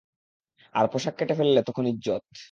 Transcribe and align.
আর 0.75 0.85
পোশাক 0.87 1.13
কেটে 1.17 1.33
ফেললে 1.33 1.61
তখন 1.63 1.83
ইজ্জত। 1.87 2.23